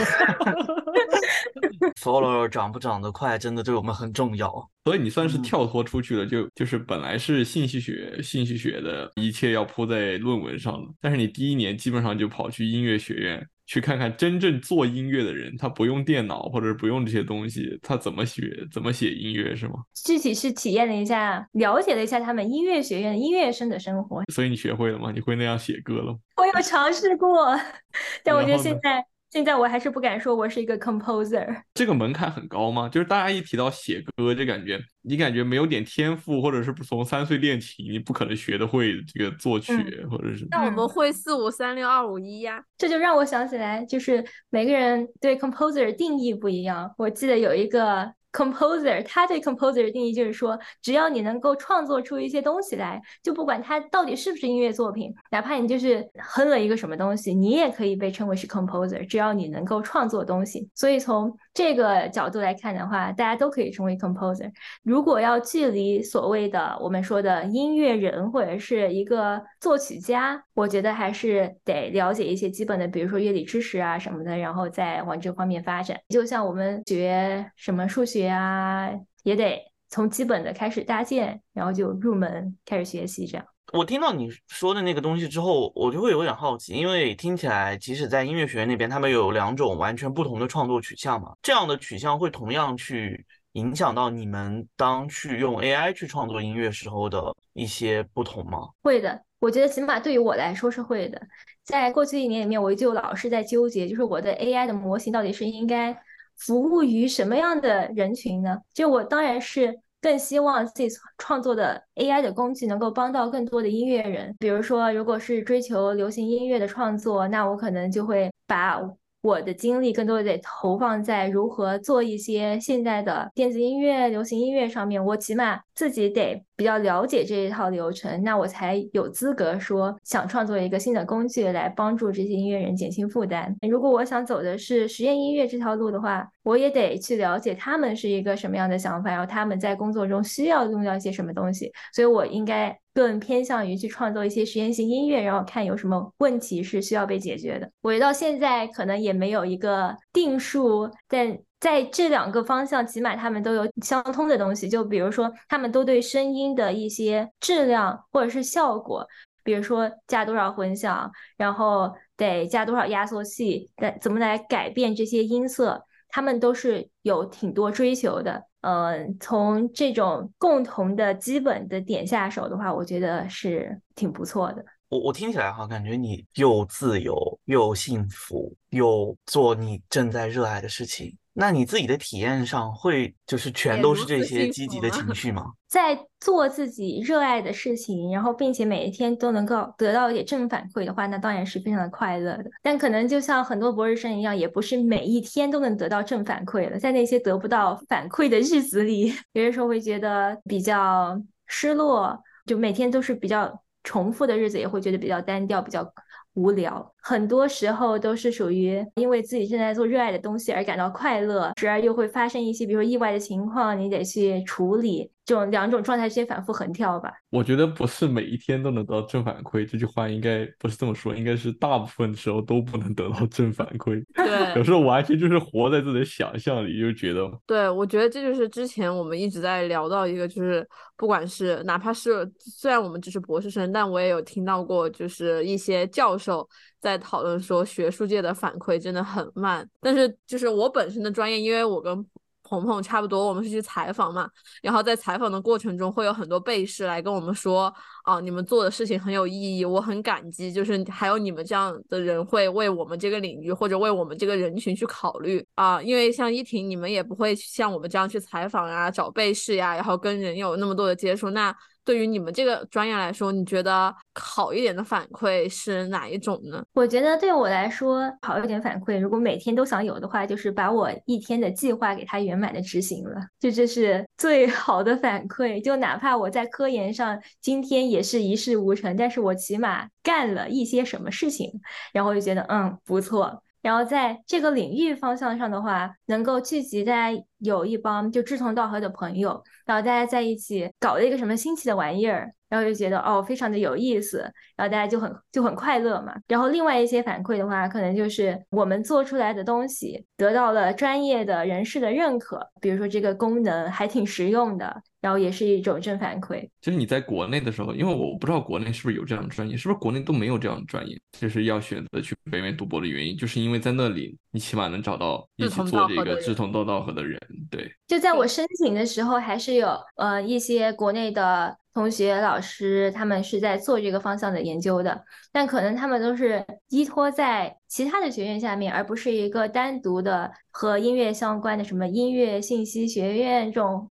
[2.00, 4.70] Follower 涨不涨得快，真的对我们很重要。
[4.84, 13.46] 所以你算是跳脱出去了，就就是本来是信息学，信息学的一切要铺在论文上了，但是你第一年基本上就跑去音乐学院。
[13.66, 19.74] 去看看真正做音乐的人，他不用电脑或者不用这些东西，他怎么学、怎么写音乐是吗？
[20.04, 24.22] 具体是体验了一下，了解了一下他们音乐学院音乐生的生活。
[24.32, 25.10] 所以你学会了吗？
[25.14, 26.18] 你会那样写歌了吗？
[26.36, 27.58] 我有尝试过，
[28.22, 29.04] 但我觉得现在。
[29.34, 31.60] 现在我还是不敢说我是一个 composer。
[31.74, 32.88] 这个门槛很高吗？
[32.88, 39.72] 就是大家一提到写歌，就感觉你感觉没有点天赋，或者是不从三岁练琴，你不可能学得会这个作曲，
[40.08, 40.46] 或者是。
[40.52, 42.62] 那我们会四五三六二五一呀。
[42.78, 46.94] 这就让我想起来，就是每个人对 composer 定义不一样。
[46.96, 48.14] 我记得有一个。
[48.34, 60.68] composer，他对 composer 的定义就是说，只要你能够创作出一些东西来，就不管它到底是不是音乐作品，哪怕你就是哼了一个什么东西，你也可以被称为是 composer，只要你能够创作东西。
[60.74, 64.50] 所以从这个角度来看的话，大家都可以成为 composer。
[64.82, 75.98] 如果要距离所谓的我们说的音乐人或者是一个作曲家，我觉得还是得了解一些基本的，比如说乐理知识啊什么的，然后再往这方面发展。
[76.10, 78.90] 就像我们学什么数学啊，
[79.22, 83.46] 也得从基本的开始搭建，然后就入门开始学习这样。
[83.72, 98.68] 我听到你说的那个东西之后，我就会有点好奇，因为听起来，即使在音乐学院那边，他们有两种完全不同的创作取向嘛，这样的取向会同样去影响到你们当去用 AI 去创作音乐时候的一些不同吗？
[98.82, 101.20] 会的，我觉得起码对于我来说是会的。
[101.64, 105.94] 在过去一年里面，我就老是在纠结，就是我的 AI 的模型到底是应该
[106.36, 108.58] 服务于什么样的人群呢？
[108.72, 109.78] 就我当然是。
[110.04, 114.36] 更希望自己创作的 AI 的工具能够帮到更多的音乐人。
[114.38, 118.78] 比如说，如果是追求流行音乐的创作，那我可能就会把
[119.22, 125.02] 我的精力更多的得投放在如何做一些现在的电子音乐、流行音乐上面。
[125.02, 133.54] 我起码自己得比较了解这一套流程，那我才有资格说想创作一个新的工具来帮助这些音乐人减轻负担。
[133.68, 147.70] 如果我想走的是实验音乐这条路的话，我也得去了解他们是一个什么样的想法，然后他们在工作中需要用到一些什么东西，所以我应该更偏向于去创作一些实验性音乐，然后看有什么问题是需要被解决的。
[147.82, 151.38] 我到现在可能也没有一个定数，但。
[151.64, 154.68] 在这两个方向，起码他们都有相通的东西。
[154.68, 159.08] 就比如说，他们都对声音的一些质量或者是效果，
[159.42, 168.44] 比如说加多少混响，然后得加多少压缩器，来怎么来改变这些音色，他们都是有挺多追求的。
[168.60, 174.62] 嗯，从这种共同的基本的点下手的话，我觉得是挺不错的。
[174.94, 181.12] 我我听起来哈，感觉你又自由又幸福，又做你正在热爱的事情。
[181.32, 185.46] 那你自己的体验上会就是全都是这些积极的情绪吗？
[185.66, 192.44] 在做自己热爱的事情，然后并且每一天都能够得到一点正反馈的话，那当然是非常的快乐的。
[192.62, 196.78] 但可能就像很多博士生一样，也不是每一天都能得到正反馈的。
[196.78, 203.52] 在那些得不到反馈的日子里， 有些时候会觉得比较失落，就每天都是比较
[203.84, 205.94] 重复的日子，也会觉得比较单调，比较。
[206.36, 215.10] 无聊，很多时候都是属于因为自己正在做热爱的东西而感到快乐，时而又会发生一些，比如说意外的情况，你得去处理。
[215.26, 217.10] 这种两种状态之间反复横跳吧。
[217.30, 224.04] 我觉得不是每一天都能得到正反馈，这句话应该不是这么说，应该是大部分时候都不能得到正反馈。
[224.14, 227.26] 对，有时候完全就是活在自己的想象里，就觉得。
[227.46, 236.46] 对，我觉得这就是之前我们一直在聊到一个，就是不管是哪怕是虽然我们只是博士生，但我也有听到过，就是一些教授
[236.84, 239.66] 在讨论说学术界的反馈真的很慢。
[239.80, 242.06] 但是就是我本身的专业，因为我跟
[242.42, 244.28] 鹏鹏差不多，我们是去采访嘛，
[244.60, 261.56] 然后在采访的过程中会有很多被试来跟我们说，啊，你们做的事情很有意义，我很感激，就是还有你们这样的人会为我们这个领域或者为我们这个人群去考虑啊，因为像依婷，你们也不会像我们这样去采访呀、找被试呀，然后跟人有那么多的接触，那。
[261.84, 266.64] 对于你们这个专业来说，你觉得好一点的反馈是哪一种呢？
[266.72, 275.62] 我觉得对我来说，好一点反馈，如果每天都想有的话，就是把我一天的计划给它圆满的执行了，就这是 最好的反馈。
[275.62, 281.60] 就哪怕我在科研上今天也是一事无成，但是我起码干了一些什么事情，
[281.92, 283.42] 然后就觉得嗯不错。
[283.64, 292.34] 然后在这个领域方向上的话，能够聚集大家有一帮就志同道合的朋友，然后大家在一起搞了一个什么新奇的玩意儿。
[292.54, 294.18] 然后就觉得哦，非常的有意思，
[294.54, 296.14] 然后大家就很就很快乐嘛。
[296.28, 306.48] 然后另外一些反馈的话，可能就是我们做出来的东西得到了专业的人士的认可，比如说这个功能还挺实用的，然后也是一种正反馈。
[306.60, 317.20] 其实你在国内的时候，因为我不知道国内是不是有这样的专业，是不是国内都没有这样的专业，就是要选择去北美读博的原因，就是因为在那里你起码能找到一起做这个志同道合的人。
[317.50, 321.58] 对，就在我申请的时候，还是有呃一些国内的。
[321.74, 333.90] 同学、老师，他们是在做这个方向的研究的，但可能他们都是依托在其他的学院下面，而不是一个单独的和音乐相关的什么音乐信息学院这种。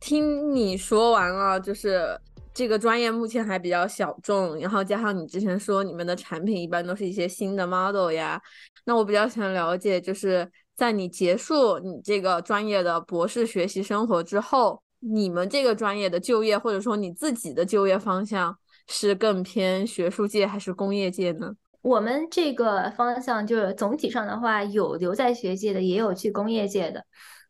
[0.00, 2.18] 听你说完了，就是
[2.54, 8.40] 这个专业目前还比较小众，然后加上你之前说你们的产品一般都是一些新的 model 呀，
[8.86, 10.50] 那我比较想了解就是。
[10.76, 18.54] 在你结束你这个专业的博士学习生活之后，你们这个专业的就业，或者说你自己的就业方向
[18.86, 21.54] 是更偏学术界还是工业界呢？
[21.80, 27.02] 我们这个方向就是总体上的话，有留在学界的，也有去工业界的。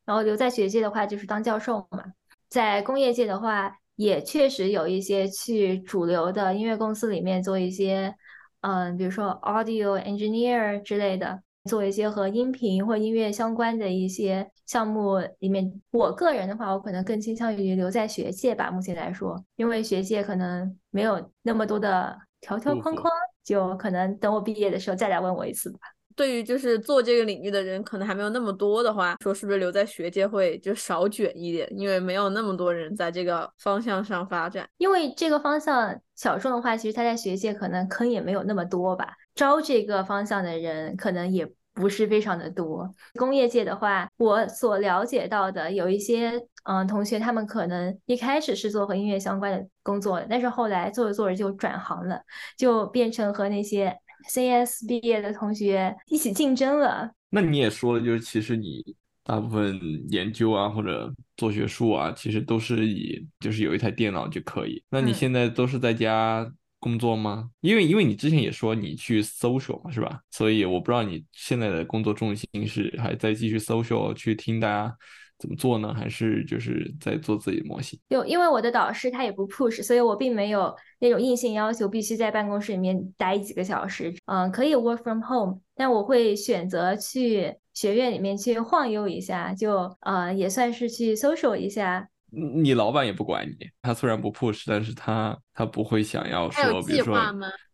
[0.05, 2.05] 然后留在学界的话，就是当教授嘛。
[2.49, 8.15] 在工业界的话，也确实有一些去主流的音乐公司里面做一些，
[8.61, 11.43] 嗯，比如说 audio engineer 之类的。
[11.66, 18.70] 做一些和音频或音乐相关的一些项目里面，我个人的话，我可能更倾向于留在学界吧。
[18.70, 23.12] 目前来说，因为学界可能没有那么多的条条框框，
[23.44, 25.79] 就可能等我毕业的时候再来问我一次吧。
[26.14, 31.70] 对于就是做这个领域的人，可能还没有那么多的话，说是不是留在学界会就少卷一点？
[31.76, 34.66] 因为没有那么多人在这个方向上发展。
[34.79, 39.12] 因为这个方向小众的话，其实他在学界可能坑也没有那么多吧。
[39.35, 41.46] 招这个方向的人可能也
[41.77, 42.93] 不是非常的多。
[43.15, 46.33] 工业界的话，我所了解到的有一些
[46.65, 52.21] 嗯同学，他们可能一开始是做和音乐相关的工作，但是后来做着做着就转行了，
[52.57, 53.94] 就变成和那些
[54.29, 57.13] CS 毕业的同学一起竞争了。
[57.29, 58.83] 那你也说了，就是其实你
[59.23, 59.79] 大部分
[60.09, 64.83] 研究啊或者做学术啊，其实都是以就是有一台电脑就可以。
[64.88, 67.50] 那你嗯现在都是在家工作吗？
[67.60, 70.20] 因为因为你之前也说你去 social 嘛，是吧？
[70.31, 74.96] 所以我不知道你现在的工作重心是还在继续 social 去听大家
[75.38, 77.98] 怎么做呢，还是就是在做自己的模型？
[78.08, 84.14] 就因为我的导师他也不 push，所以我并没有那种硬性要求必须在办公室里面待几个小时。
[84.27, 92.08] 嗯，可以 work from home，但我会选择去学院里面去晃悠一下，就呃也算是去 social 一下。
[92.31, 97.18] 你你老板也不管你，他虽然不 push，但是他他不会想要说，比如说？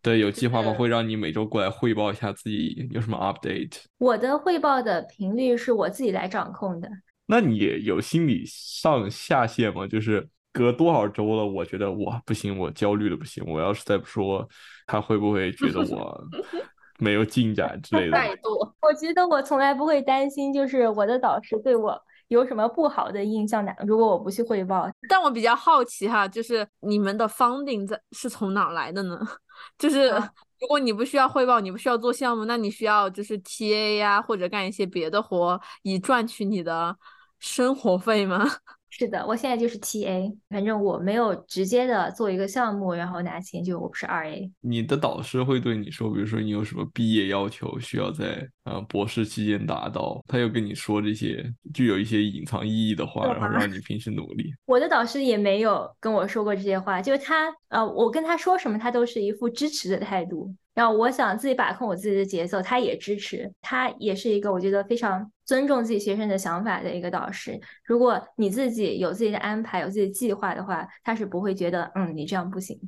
[0.02, 0.72] 对有计划吗？
[0.72, 3.78] 会让你每周过来汇报一下自己有什么 update。
[3.98, 6.88] 我的汇报的频率是我自己来掌控的。
[7.26, 9.86] 那你有心理上下限吗？
[9.86, 14.46] 就是隔多少周了，我觉得哇不行，我焦虑的不行，我要是再不说，
[14.86, 16.20] 他会不会觉得我
[16.98, 18.18] 没有进展之类的？
[18.18, 18.72] 怠惰。
[18.82, 21.98] 我觉得我从来不会担心，就是我的导师对我
[22.28, 23.72] 有什么不好的印象呢。
[23.86, 29.18] 如果我不去汇报，但我比较好奇哈，就是你们的 funding 在是从哪来的呢？
[29.78, 36.96] 就是啊如果你不需要汇报，你不需要做项目，那你需要就是 TA 呀，或者干一些别的活，以赚取你的
[37.38, 38.46] 生活费吗？
[38.94, 44.52] 是的，我现在就是 TA，反正我没有直接的做一个项目然后拿钱，就我不是二 A。
[44.60, 54.52] 你的导师会对你说，比如说你有什么毕业要求需要在呃博士期间达到，他又跟你说这些具有一些隐藏意义的话，然后让你平时努力。
[54.66, 60.54] 我的导师也没有跟我说过这些话，就是他呃，我跟他说什么，他都是一副支持的态度。
[60.74, 67.60] 然后我想自己把控我自己的节奏，他也支持，他也是一个我觉得非常尊重自己学生的想法的一个导师。
[67.84, 72.80] 如果你自己有自己的安排、有自己的计划的话，他是不会觉得嗯你这样不行。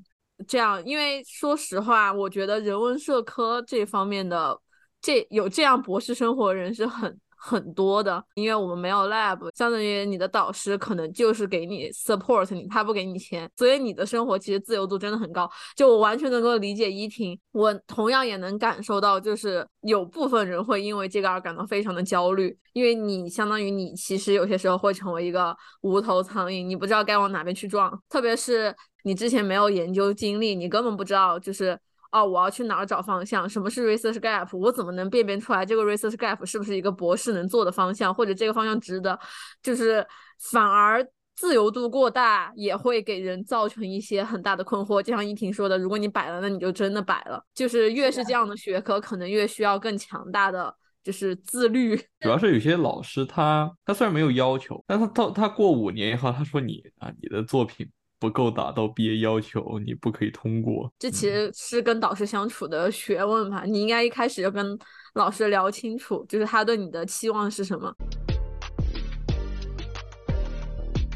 [0.48, 4.58] 这样，因为说实话，我觉得人文社科这方面的
[5.02, 15.50] 这有这样博士生活的人是很很多的，因为我们没有 lab，相当于你的导师可能就是给你 support 你，他不给你钱，所以你的生活其实自由度真的很高。
[15.76, 31.78] 就我完全能够理解依婷，我同样也能感受到，就是有部分人会因为这个而感到非常的焦虑，因为你相当于你其实有些时候会成为一个无头苍蝇，你不知道该往哪边去撞，特别是你之前没有研究经历，你根本不知道就是。
[32.14, 33.48] 哦，我要去哪儿找方向？
[33.48, 34.56] 什么是 research gap？
[34.56, 39.18] 我怎么能辨别出来这个 research gap 是不是一个博士能做的方向，或者这个方向值得？
[39.60, 40.06] 就是
[40.52, 41.04] 反而
[41.34, 45.02] 自由度过大，也会给人造成一些很大的困惑。
[45.02, 47.44] 就像依婷说的，如果你摆了，那你就真的摆了。
[47.52, 51.96] 就是越是这样的学科，可能越需要更强大的就是自律。
[52.20, 60.92] 主要是有些老师他他虽然没有要求，但他到他过五年以后，他说你啊你的作品不够达到毕业要求，你不可以通过。
[60.98, 64.78] 这其实是跟导师相处的学问吧，你应该一开始就跟
[65.14, 67.94] 老师聊清楚，就是他对你的期望是什么。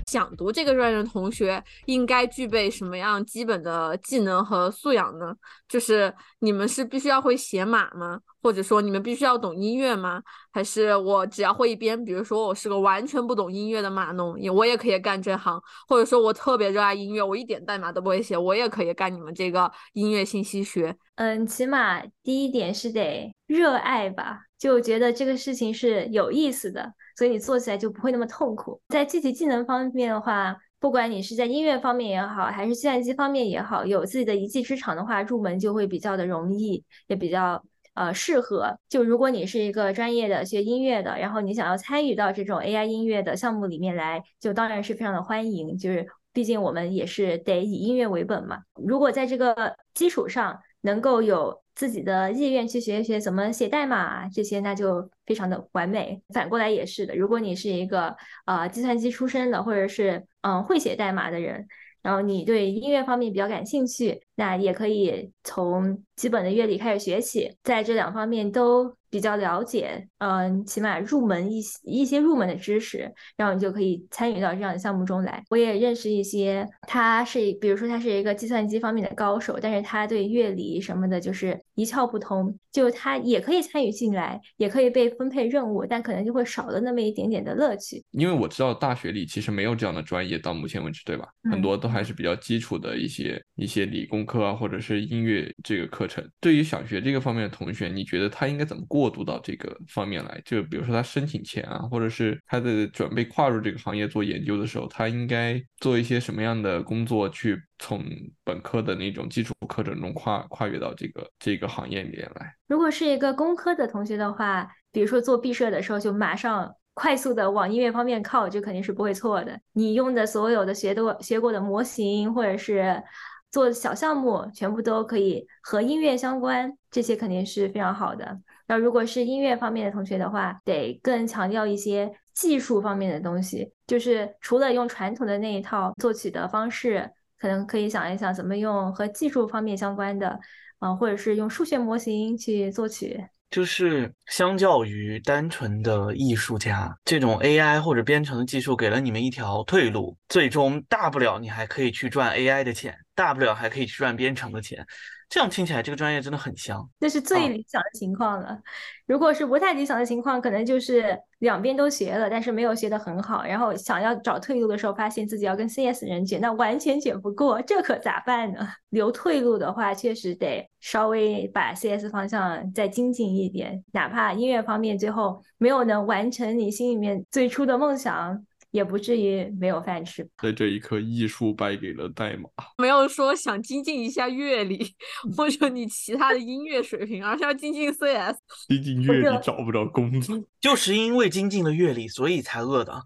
[0.08, 5.34] 想读这个专业的同学应该具备什么样基本的技能和素养呢？
[5.68, 8.18] 就是你们是必须要会写码吗？
[8.40, 10.22] 或者说你们必须要懂音乐吗？
[10.50, 12.02] 还是我只要会一边？
[12.02, 15.60] 比如说我是个完全不懂音乐的码农，也我也可以干这行。
[15.86, 20.96] 或者说我特别热爱音乐，我一点代码都不会写，我也可以干你们这个音乐信息学。
[21.16, 28.80] 嗯，起码第一点是得热爱吧，就觉得这个事情是有意思的，所以你做起来就不会那么痛苦。
[28.88, 37.62] 在具体技能方面的话，不管你是在音乐方面也好，还是计算机方面也好，有自己的一技之长的话，入门就会比较的容易，也比较
[37.94, 38.76] 呃适合。
[38.88, 45.78] 就如果你是一个专业的学音乐的，然后你想要参与到这种 AI 音乐的项目里面来，就当然是非常的欢迎。
[45.78, 48.58] 就是毕竟我们也是得以音乐为本嘛。
[48.74, 56.20] 如果在这个基础上，能够有自己的意愿去学一学怎么写代码这些，那就非常的完美。
[56.34, 58.16] 反过来也是的，如果你是一个
[58.46, 61.68] 呃计算机出身的，或者是嗯会写代码的人，
[62.02, 75.42] 然后你对音乐方面比较感兴趣，那也可以从基本的乐理开始学起，在这两方面都比较了解，嗯，起码入门一些一些入门的知识，然后你就可以参与到这样的项目中来。
[75.50, 88.04] 我也认识一些，他是比如说他是一个计算机方面的高手，但是他对乐理什么的就是一窍不通，就他也可以参与进来，也可以被分配任务，但可能就会少了那么一点点的乐趣。
[88.12, 91.26] 因为我知道大学里其实没有这样的专业，到目前为止，对吧？
[91.50, 96.22] 很嗯多都还是比较基础的一些一些理工科啊，或者是音乐这个课程。
[96.40, 100.40] 对于想学这个方面的同学，你觉得他应该怎么过渡到这个方面来？
[100.44, 108.04] 就比如说他申请前啊，或者是他的准备跨入这个行业做研究的时候，他应该做一些什么样的工作，去从
[108.44, 112.54] 本科的那种基础课程中跨跨越到这个这个行业里面来？
[112.68, 119.58] 如果是一个工科的同学的话，比如说做毕设的时候，就马上快速的往音乐方面靠，这肯定是不会错的。
[119.72, 123.02] 你用的所有的学的学过的模型，或者是
[123.50, 128.40] 做小项目，全部都可以和音乐相关，这些肯定是非常好的。
[128.66, 140.38] 那如果是音乐方面的同学的话，得更强调一些技术方面的东西，就是除了用传统的那一套作曲的方式，可能可以想一想怎么用和技术方面相关的，
[140.80, 143.26] 嗯，或者是用数学模型去作曲。
[143.50, 154.86] 就是相较于单纯的艺术家，这种 AI 或者编程的技术给了你们一条退路，最终大不了你还可以去赚 AI 的钱，大不了还可以去赚编程的钱。
[155.28, 156.88] 这样听起来，这个专业真的很香。
[156.98, 158.58] 那是最理想的情况了。
[159.06, 168.66] 如果是不太理想的情况，可能就是两边都学了，但是没有学得很好，然后想要找退路的时候，发现自己要跟 CS 人卷，那完全卷不过，这可咋办呢？
[168.88, 178.46] 留退路的话，确实得稍微把 CS 方向再精进一点，哪怕音乐方面最后没有能完成你心里面最初的梦想。
[178.70, 180.28] 也不至于没有饭吃。
[180.36, 182.48] 在这一刻，艺术败给了代码。
[182.76, 184.94] 没有说想精进一下乐理，
[185.36, 188.36] 或者你其他的音乐水平，而是要精进 CS。
[188.68, 193.02] 精进乐理找不着工作， 就是因为精进了乐理，所以才饿的。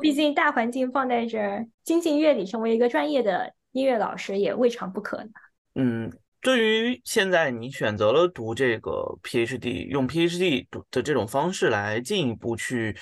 [0.00, 5.30] 毕竟大环境放在这儿，精进乐理，成为一个专业的音乐老师也未尝不可呢。
[5.74, 12.94] 嗯，对于现在你选择了读这个 PhD，用 PhD 读的这种方式来进一步去。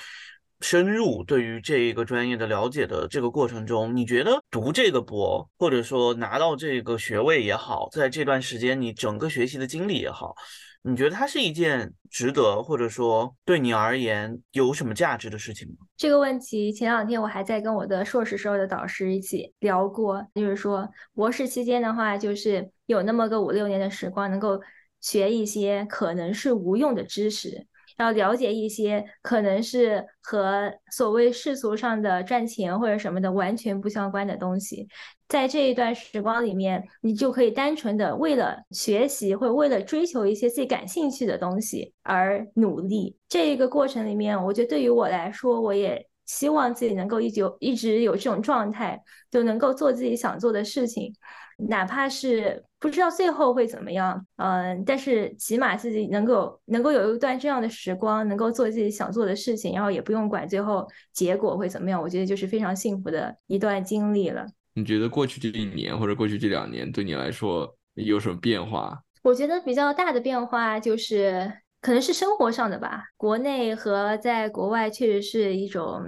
[0.64, 10.34] 深入对于这一个专业的了解的这个过程中，你觉得读这个博，或者说拿到这个学位也好，在这段时间你整个学习的经历也好，
[10.80, 15.86] 你觉得它是一件值得，或者说对你而言有什么价值的事情吗？
[15.98, 24.58] 这个问题前两天我还在跟我的硕士时候的导师一起聊过，就是说博士期间的话，就是有那么个五六年的时光，能够
[25.02, 27.66] 学一些可能是无用的知识。
[27.98, 34.88] 要了解一些可能是和所谓世俗上的赚钱或者什么的完全不相关的东西，
[35.28, 43.16] 在这一段时光里面，你就可以单纯的为了学习或为了追求一些自己感兴趣的东西而努力。
[43.28, 51.12] 这一个过程里面，我觉得对于我来说，我也希望自己能够一直一直有这种状态，就能够做自己想做的事情。
[51.56, 64.46] 哪怕是不知道最后会怎么样，嗯，但是起码自己能够能够有一段这样的时光，能够做自己想做的事情，然后也不用管最后结果会怎么样，我觉得就是非常幸福的一段经历了。
[64.74, 69.00] 你觉得过去这一年或者过去这两年对你来说有什么变化？
[69.22, 71.52] 我觉得比较大的变化就是。
[71.84, 76.02] 可能是生活上的吧，国内和在国外确实是一种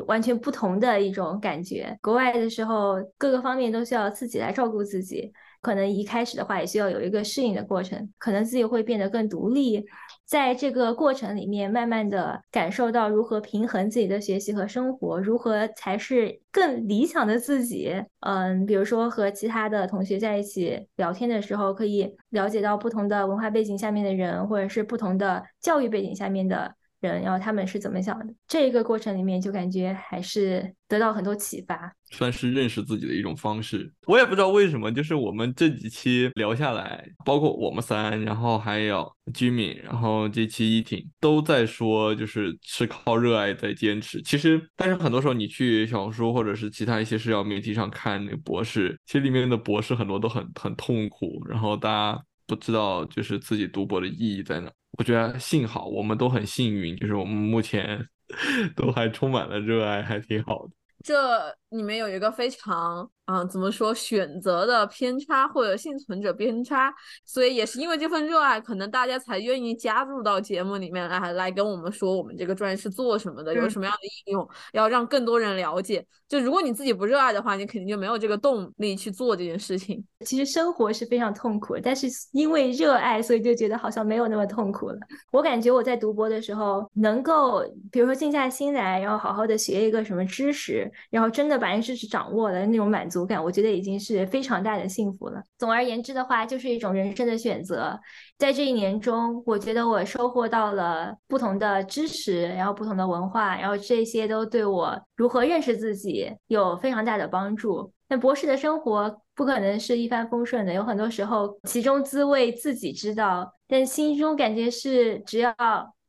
[0.00, 1.96] 完全不同的一种感觉。
[2.00, 9.84] 国外的时候，各个方面都需要自己来照顾自己，可能一开始的话也需要有一个适应的过程，可能自己会变得更独立。
[10.24, 17.92] 在这个过程里面，慢慢的感受到如何平衡自己的学习和生活，如何才是更理想的自己。
[18.20, 26.74] 嗯，比如说和其他的同学在一起聊天的时候，可以了解到不同的文化背景下面的人，或者是不同的教育背景下面的。
[27.02, 28.32] 人，然后他们是怎么想的？
[28.46, 33.92] 这个过程里面就感觉还是得到很多启发，算是认识自己的一种方式。
[34.06, 44.20] 我也不知道为什么，就是我们这几期聊下来，包括我们三，然后还有居民，然后这期依婷都在说，就是是靠热爱在坚持。
[44.22, 54.70] 其实，但是很多时候你去小红书或者是其他一些社交媒体上看那个博士，其实里面的博士很多都很很痛苦，然后大家不知道就是自己读博的意义在哪。
[54.98, 58.06] 我觉得幸好我们都很幸运，就是我们目前
[58.76, 60.72] 都还充满了热爱，还挺好的。
[61.02, 63.10] 这里面有一个非常。
[63.24, 66.92] 啊，怎么说选择的偏差或者幸存者偏差，
[67.24, 76.04] 所以也是因为这份热爱，可能大家才愿意加入到节目里面来，来跟我们说我们这个专业是做什么的，有什么样的应用，要让更多人了解。
[76.28, 80.04] 就如果你自己不热爱的话，你肯定就没有这个动力去做这件事情。
[80.26, 84.98] 其实生活是非常痛苦的，但是因为热爱，所以就觉得好像没有那么痛苦了。
[85.30, 93.12] 我感觉我在读博的时候，能够比如说静下心来，然后好好的学一个什么知识，然后真的把那知识掌握了，那种满足。
[93.12, 95.42] 足感，我觉得已经是非常大的幸福了。
[95.58, 98.00] 总而言之的话，就是一种人生的选择。
[98.38, 107.92] 在这一年中，我觉得我收获到了不同的知识，然后不同的文化，然后这些都对我如何认识自己有非常大的帮助。
[108.08, 115.54] 那博士的生活不可能是一帆风顺的，有很多时候其中滋味自己知道，但心中感觉是只要。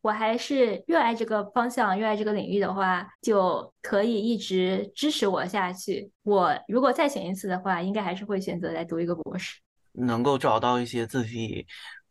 [0.03, 6.11] 我还是热爱这个方向，热爱这个领域的话，就可以一直支持我下去。
[6.23, 9.61] 我如果再选一次的话，应该还是会选择来读一个博士。
[9.93, 11.65] 能够找到一些自己，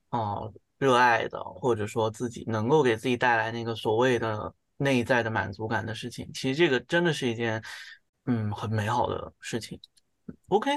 [0.09, 6.30] 哦，热爱的，或者说自己能够给自己带来那个所谓的内在的满足感的事情。
[6.32, 7.62] 其实这个真的是一件
[8.24, 9.78] 嗯很美好的事情。
[10.49, 10.70] OK，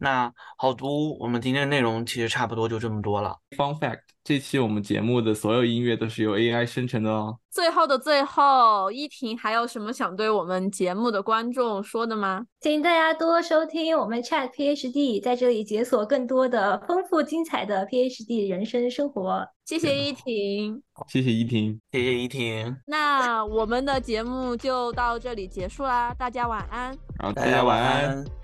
[0.00, 3.36] 那好读，我们今天的内容其实差不多就这么多了。
[3.56, 7.38] Fun fact，这期我们节目的所有音乐都是由 AI 生成的哦。
[7.48, 12.44] 最后的最后，依婷还有什么想对我们节目的观众说的吗？
[12.60, 19.46] 请大家多收听我们 Chat PhD，在这里解锁更多的丰富精彩的 PhD 人生生活。
[19.64, 20.82] 谢谢依婷。
[21.06, 26.96] 谢谢依婷，谢谢依婷，那我们的节目就到这里结束啦，大家晚安。
[27.20, 27.80] 好大家晚。
[27.80, 28.39] 安。